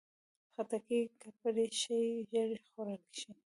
خټکی 0.53 1.01
که 1.19 1.29
پرې 1.39 1.65
شي، 1.81 2.01
ژر 2.31 2.51
خوړل 2.69 3.03
شي. 3.19 3.31